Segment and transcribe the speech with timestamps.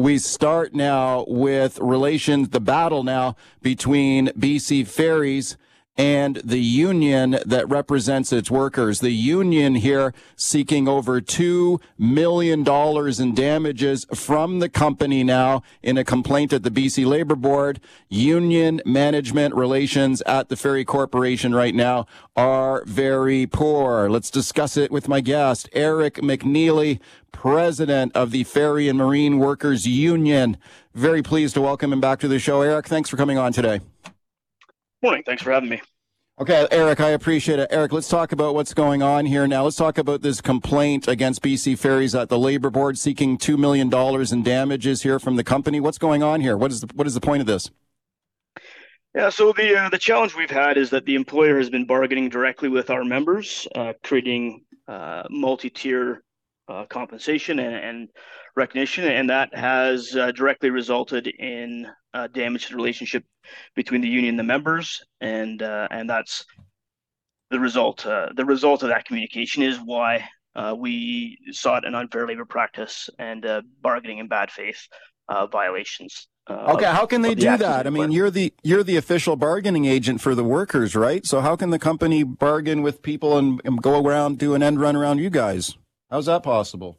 [0.00, 5.58] we start now with relations, the battle now between BC Ferries
[6.00, 9.00] and the union that represents its workers.
[9.00, 16.04] The union here seeking over $2 million in damages from the company now in a
[16.04, 17.80] complaint at the BC Labor Board.
[18.08, 24.08] Union management relations at the Ferry Corporation right now are very poor.
[24.08, 26.98] Let's discuss it with my guest, Eric McNeely,
[27.30, 30.56] president of the Ferry and Marine Workers Union.
[30.94, 32.62] Very pleased to welcome him back to the show.
[32.62, 33.80] Eric, thanks for coming on today.
[35.02, 35.22] Morning.
[35.24, 35.80] Thanks for having me.
[36.40, 37.68] Okay, Eric, I appreciate it.
[37.70, 39.64] Eric, let's talk about what's going on here now.
[39.64, 43.92] Let's talk about this complaint against BC Ferries at the Labor Board seeking $2 million
[44.32, 45.80] in damages here from the company.
[45.80, 46.56] What's going on here?
[46.56, 47.70] What is the, what is the point of this?
[49.14, 52.28] Yeah, so the uh, the challenge we've had is that the employer has been bargaining
[52.28, 56.22] directly with our members, uh, creating uh, multi-tier
[56.70, 58.08] uh, compensation and, and,
[58.56, 63.24] recognition, and that has uh, directly resulted in uh, damage to the relationship
[63.74, 66.44] between the union and the members, and uh, and that's
[67.50, 68.04] the result.
[68.06, 73.08] Uh, the result of that communication is why uh, we sought an unfair labor practice
[73.18, 73.46] and
[73.80, 74.86] bargaining in bad faith
[75.52, 76.26] violations.
[76.50, 77.86] okay, of, how can they do that?
[77.86, 81.24] I mean, you're the you're the official bargaining agent for the workers, right?
[81.24, 84.80] So how can the company bargain with people and, and go around do an end
[84.80, 85.76] run around you guys?
[86.10, 86.98] How's that possible?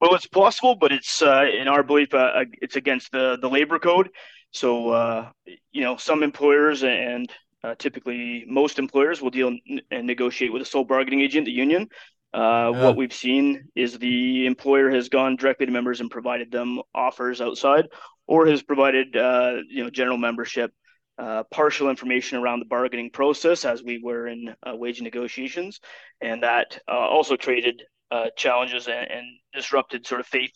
[0.00, 3.78] Well, it's possible, but it's uh, in our belief uh, it's against the the labor
[3.78, 4.10] code.
[4.52, 5.30] So uh,
[5.72, 7.30] you know, some employers and
[7.64, 9.56] uh, typically most employers will deal
[9.90, 11.88] and negotiate with a sole bargaining agent, the union.
[12.32, 12.84] Uh, yeah.
[12.84, 17.40] What we've seen is the employer has gone directly to members and provided them offers
[17.40, 17.88] outside,
[18.26, 20.72] or has provided uh, you know general membership
[21.18, 25.80] uh, partial information around the bargaining process as we were in uh, wage negotiations,
[26.20, 30.52] and that uh, also created uh, challenges and, and, disrupted sort of faith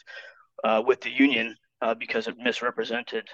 [0.65, 3.29] uh, with the union uh, because it misrepresented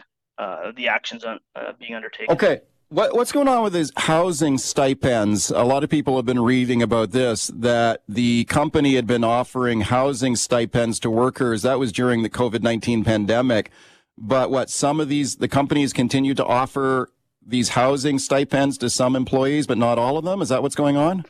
[0.77, 1.39] the actions on,
[1.79, 2.33] being undertaken.
[2.33, 2.61] Okay.
[2.91, 5.51] What, what's going on with these housing stipends?
[5.51, 9.83] A lot of people have been reading about this, that the company had been offering
[9.83, 11.63] housing stipends to workers.
[11.63, 13.71] That was during the COVID-19 pandemic.
[14.17, 17.11] But what some of these, the companies continue to offer
[17.45, 20.41] these housing stipends to some employees, but not all of them?
[20.41, 21.27] Is that what's going on?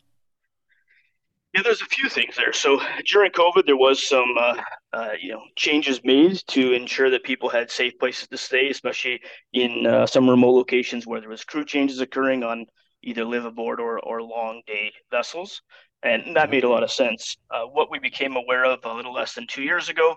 [1.55, 2.53] Yeah, there's a few things there.
[2.53, 4.61] So during COVID, there was some, uh,
[4.93, 9.21] uh, you know, changes made to ensure that people had safe places to stay, especially
[9.53, 12.67] in uh, some remote locations where there was crew changes occurring on
[13.03, 15.63] either live aboard or, or long day vessels.
[16.03, 17.37] And that made a lot of sense.
[17.51, 20.17] Uh, what we became aware of a little less than two years ago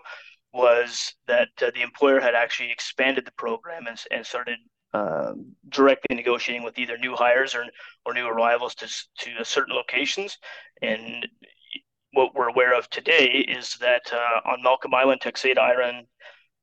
[0.53, 4.58] was that uh, the employer had actually expanded the program and, and started
[4.94, 7.66] um, directly negotiating with either new hires or
[8.06, 8.88] or new arrivals to
[9.19, 10.38] to certain locations.
[10.81, 11.28] And
[12.13, 16.07] what we're aware of today is that uh, on Malcolm Island, Texada Island,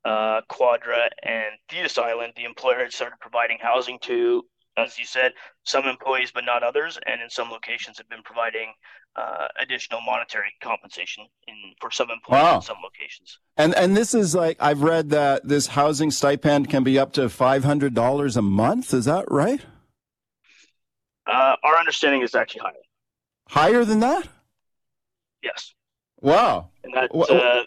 [0.05, 4.45] uh, Quadra, and Thetis Island, the employer had started providing housing to
[4.79, 5.33] as you said,
[5.65, 8.73] some employees but not others, and in some locations have been providing
[9.17, 12.57] uh, additional monetary compensation in for some employees wow.
[12.57, 13.39] in some locations.
[13.57, 17.29] And and this is like I've read that this housing stipend can be up to
[17.29, 18.95] five hundred dollars a month.
[18.95, 19.61] Is that right?
[21.27, 22.73] Uh, our understanding is actually higher.
[23.49, 24.29] Higher than that?
[25.43, 25.75] Yes.
[26.21, 26.71] Wow.
[26.85, 27.65] And that, uh,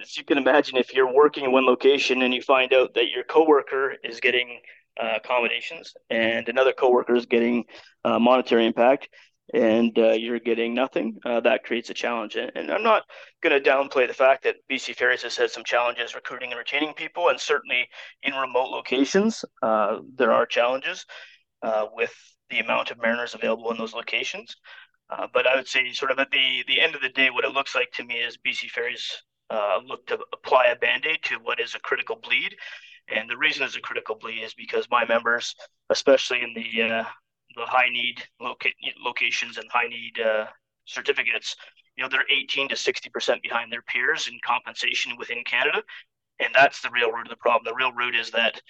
[0.00, 3.08] as you can imagine, if you're working in one location and you find out that
[3.14, 4.60] your coworker is getting
[4.98, 7.64] uh, accommodations, and another coworker is getting
[8.04, 9.08] uh, monetary impact,
[9.54, 12.36] and uh, you're getting nothing, uh, that creates a challenge.
[12.36, 13.04] And, and I'm not
[13.42, 16.94] going to downplay the fact that BC Ferries has had some challenges recruiting and retaining
[16.94, 17.88] people, and certainly
[18.22, 21.06] in remote locations, uh, there are challenges
[21.62, 22.12] uh, with
[22.50, 24.56] the amount of mariners available in those locations.
[25.32, 27.52] but I would say, sort of at the the end of the day, what it
[27.52, 29.22] looks like to me is BC Ferries
[29.86, 32.54] look to apply a band aid to what is a critical bleed
[33.14, 35.54] and the reason it's a critical bleed is because my members,
[35.90, 37.04] especially in the uh,
[37.56, 38.68] the high need loca-
[39.04, 40.46] locations and high need uh,
[40.84, 41.56] certificates,
[41.96, 45.82] you know, they're 18 to 60 percent behind their peers in compensation within Canada,
[46.38, 47.64] and that's the real root of the problem.
[47.64, 48.60] The real root is that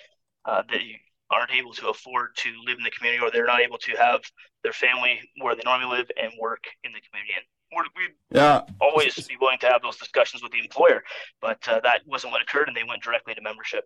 [0.45, 1.01] uh, they
[1.31, 4.21] aren't able to afford to live in the community, or they're not able to have
[4.63, 7.35] their family where they normally live and work in the community.
[7.37, 7.45] And
[7.97, 8.63] we'd yeah.
[8.81, 11.03] always be willing to have those discussions with the employer,
[11.41, 13.85] but uh, that wasn't what occurred, and they went directly to membership.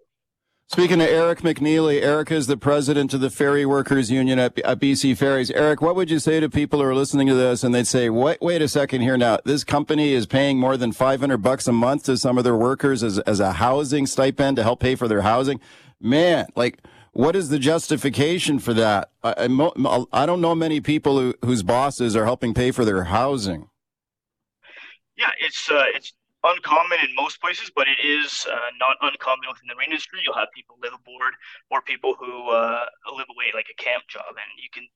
[0.69, 4.81] Speaking to Eric McNeely, Eric is the president of the Ferry Workers Union at, at,
[4.81, 5.51] BC Ferries.
[5.51, 8.09] Eric, what would you say to people who are listening to this and they'd say,
[8.09, 9.39] wait, wait a second here now.
[9.45, 13.03] This company is paying more than 500 bucks a month to some of their workers
[13.03, 15.61] as, as a housing stipend to help pay for their housing.
[16.01, 16.79] Man, like,
[17.13, 19.11] what is the justification for that?
[19.23, 23.05] I, I, I don't know many people who, whose bosses are helping pay for their
[23.05, 23.69] housing.
[25.19, 29.69] Yeah, it's, uh, it's uncommon in most places, but it is uh, not uncommon within
[29.69, 30.21] the marine industry.
[30.25, 31.35] You'll have people live aboard
[31.71, 34.87] or people who uh, live away like a camp job, and you can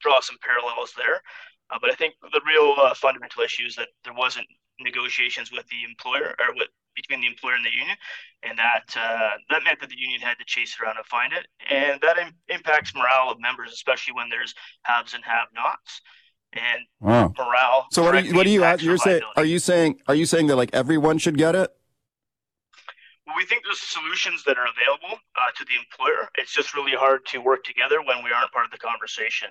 [0.00, 1.22] draw some parallels there.
[1.70, 4.46] Uh, but I think the real uh, fundamental issue is that there wasn't
[4.80, 7.96] negotiations with the employer or with between the employer and the union,
[8.42, 11.46] and that uh, that meant that the union had to chase around and find it,
[11.70, 16.00] and that Im- impacts morale of members, especially when there's haves and have-nots
[16.52, 17.32] and wow.
[17.36, 17.86] morale.
[17.92, 18.64] So what are you, what are you?
[18.78, 21.70] You're saying are you saying are you saying that like everyone should get it?
[23.26, 26.30] Well, we think there's solutions that are available uh, to the employer.
[26.38, 29.48] It's just really hard to work together when we aren't part of the conversation.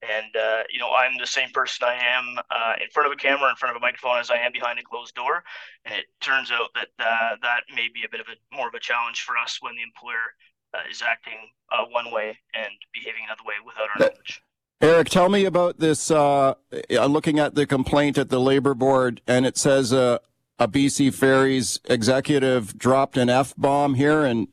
[0.00, 3.16] And uh, you know, I'm the same person I am uh, in front of a
[3.16, 5.42] camera, in front of a microphone, as I am behind a closed door.
[5.84, 8.74] And it turns out that uh, that may be a bit of a more of
[8.74, 10.32] a challenge for us when the employer
[10.72, 14.40] uh, is acting uh, one way and behaving another way without our knowledge.
[14.80, 16.08] Eric, tell me about this.
[16.08, 16.54] Uh,
[16.90, 20.18] I'm looking at the complaint at the labor board, and it says uh,
[20.58, 24.46] a BC Ferries executive dropped an f bomb here, and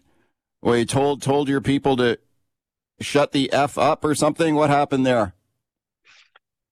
[0.63, 2.17] well, he told told your people to
[2.99, 4.55] shut the f up or something.
[4.55, 5.35] What happened there?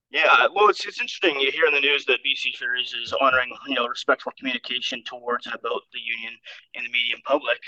[0.10, 1.40] Yeah, well, it's, it's interesting.
[1.40, 5.46] You hear in the news that BC Ferries is honoring, you know, respectful communication towards
[5.46, 6.34] and about the union
[6.74, 7.60] in the media and public.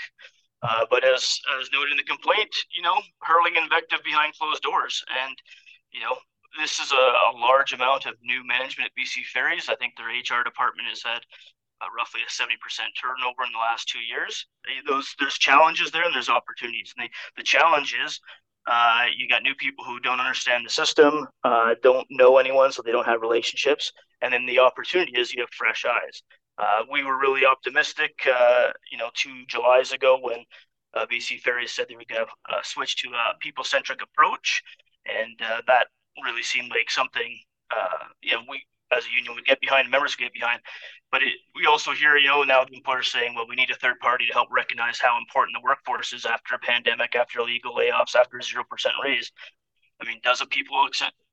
[0.62, 5.04] Uh, but as as noted in the complaint, you know, hurling invective behind closed doors,
[5.24, 5.36] and
[5.92, 6.16] you know,
[6.60, 9.68] this is a, a, large amount of new management at BC Ferries.
[9.68, 11.20] I think their HR department has had
[11.80, 12.56] uh, roughly a 70%
[13.00, 14.46] turnover in the last two years.
[14.86, 16.94] Those there's challenges there and there's opportunities.
[16.96, 18.20] And the challenge is
[18.66, 22.82] uh, you got new people who don't understand the system, uh, don't know anyone, so
[22.82, 23.92] they don't have relationships.
[24.22, 26.22] And then the opportunity is you have fresh eyes.
[26.58, 30.44] Uh, we were really optimistic, uh, you know, two Julys ago when
[30.94, 32.28] uh, BC Ferries said that we could have
[32.64, 34.62] switch to a people-centric approach
[35.08, 35.88] and uh, that
[36.22, 37.38] really seemed like something
[37.70, 38.62] uh, you know we
[38.92, 40.60] as a union would get behind, members would get behind.
[41.10, 43.74] But it, we also hear, you know, now the employers saying, well, we need a
[43.74, 47.74] third party to help recognize how important the workforce is after a pandemic, after illegal
[47.74, 49.32] layoffs, after a zero percent raise.
[50.00, 50.76] I mean, does a people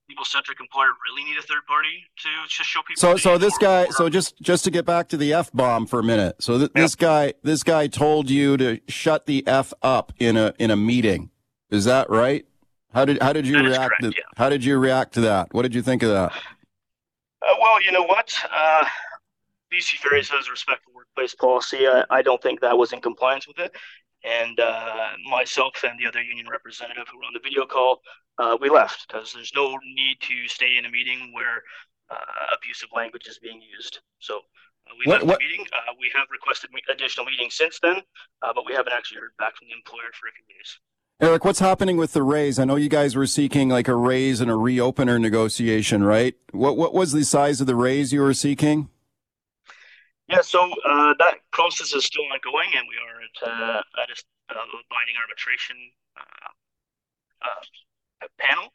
[0.07, 2.99] people centric employer really need a third party to just show people?
[2.99, 5.99] So, so this guy, so just just to get back to the f bomb for
[5.99, 6.41] a minute.
[6.41, 6.81] So th- yeah.
[6.81, 10.77] this guy, this guy told you to shut the f up in a in a
[10.77, 11.29] meeting.
[11.69, 12.45] Is that right?
[12.93, 13.93] How did how did you that react?
[13.99, 14.23] Correct, to, yeah.
[14.37, 15.53] How did you react to that?
[15.53, 16.31] What did you think of that?
[16.31, 18.85] Uh, well, you know what, uh,
[19.73, 21.87] BC Ferries has a respectful workplace policy.
[21.87, 23.75] I, I, don't think that was in compliance with it,
[24.23, 27.99] and uh, myself and the other union representative who were on the video call,
[28.37, 31.63] uh, we left because there's no need to stay in a meeting where
[32.09, 33.99] uh, abusive language is being used.
[34.19, 34.41] So.
[34.85, 35.39] Uh, we what, left what?
[35.39, 35.65] the meeting.
[35.97, 38.03] we have requested additional meetings since then,
[38.41, 40.77] but we haven't actually heard back from the employer for a few days.
[41.21, 42.57] Eric, what's happening with the raise?
[42.59, 46.35] I know you guys were seeking like a raise and a reopener negotiation, right?
[46.51, 48.89] What what was the size of the raise you were seeking?
[50.27, 54.17] Yeah, so uh, that process is still ongoing, and we are at, uh, at a
[54.49, 55.77] uh, binding arbitration
[56.17, 56.49] uh,
[57.45, 58.73] uh, panel.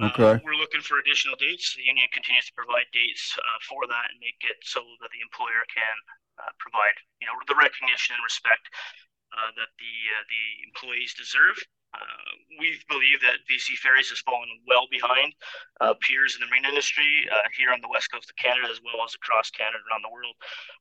[0.00, 0.42] Uh, okay.
[0.44, 1.74] we're looking for additional dates.
[1.74, 5.64] The union continues to provide dates for that and make it so that the employer
[5.70, 5.96] can
[6.58, 8.66] provide, you know, the recognition and respect
[9.56, 11.56] that the uh, the employees deserve.
[11.92, 15.36] Uh, we believe that BC Ferries has fallen well behind
[15.84, 18.80] uh, peers in the marine industry uh, here on the west coast of Canada as
[18.80, 20.32] well as across Canada around the world,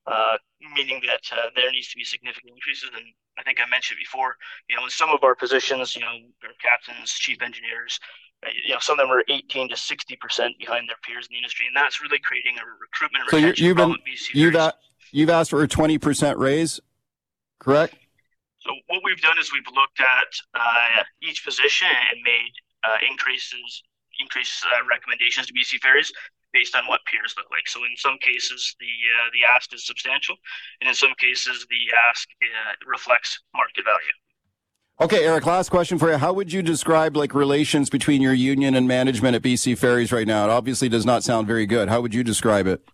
[0.07, 0.39] uh,
[0.71, 1.19] meaning that
[1.51, 2.95] there needs to be significant increases.
[2.95, 3.03] And
[3.35, 4.39] I think I mentioned before,
[4.71, 6.15] you know, in some of our positions, you know,
[6.47, 7.99] our captains, chief engineers,
[8.65, 11.37] you know, some of them are 18 to 60 percent behind their peers in the
[11.37, 13.27] industry, and that's really creating a recruitment.
[13.29, 13.97] So you've been
[14.33, 14.73] you've, a,
[15.11, 16.79] you've asked for a 20 percent raise,
[17.59, 17.95] correct?
[18.61, 22.53] So what we've done is we've looked at uh, each position and made
[22.83, 23.83] uh, increases,
[24.19, 26.11] increase uh, recommendations to BC Ferries
[26.53, 27.67] based on what peers look like.
[27.67, 30.35] So in some cases, the uh, the ask is substantial,
[30.81, 34.13] and in some cases, the ask uh, reflects market value.
[34.99, 35.45] Okay, Eric.
[35.47, 39.35] Last question for you: How would you describe like relations between your union and management
[39.35, 40.43] at BC Ferries right now?
[40.43, 41.89] It obviously does not sound very good.
[41.89, 42.87] How would you describe it?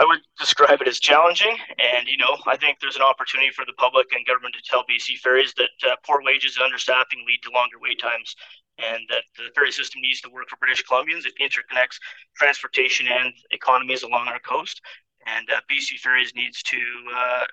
[0.00, 1.56] I would describe it as challenging.
[1.78, 4.84] And, you know, I think there's an opportunity for the public and government to tell
[4.84, 8.34] BC ferries that uh, poor wages and understaffing lead to longer wait times
[8.78, 11.26] and that the ferry system needs to work for British Columbians.
[11.26, 11.98] It interconnects
[12.36, 14.80] transportation and economies along our coast.
[15.26, 16.78] And uh, BC Ferries needs to
[17.14, 17.44] uh,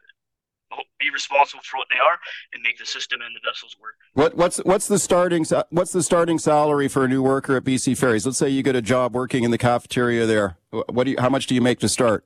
[1.00, 2.18] be responsible for what they are
[2.54, 3.96] and make the system and the vessels work.
[4.14, 7.98] What, what's what's the starting what's the starting salary for a new worker at BC
[7.98, 8.26] Ferries?
[8.26, 10.58] Let's say you get a job working in the cafeteria there.
[10.72, 12.26] What do you, how much do you make to start?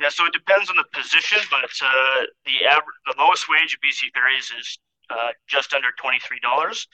[0.00, 3.88] Yeah, so it depends on the position, but uh, the average, the lowest wage at
[3.88, 4.78] BC Ferries is
[5.10, 6.88] uh, just under twenty three dollars,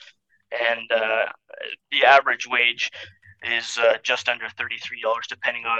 [0.51, 1.25] and uh,
[1.91, 2.91] the average wage
[3.43, 5.79] is uh, just under thirty three dollars, depending on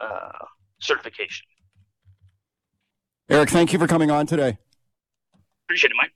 [0.00, 0.44] uh,
[0.80, 1.46] certification.
[3.30, 4.58] Eric, thank you for coming on today.
[5.66, 6.10] Appreciate it, Mike.